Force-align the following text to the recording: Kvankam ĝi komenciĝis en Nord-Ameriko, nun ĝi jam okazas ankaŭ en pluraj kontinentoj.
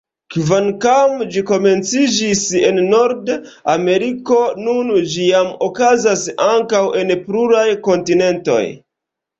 Kvankam 0.35 1.11
ĝi 1.35 1.43
komenciĝis 1.49 2.41
en 2.71 2.81
Nord-Ameriko, 2.87 4.41
nun 4.65 4.91
ĝi 5.13 5.29
jam 5.29 5.55
okazas 5.71 6.27
ankaŭ 6.51 6.85
en 7.05 7.17
pluraj 7.29 7.69
kontinentoj. 7.93 8.63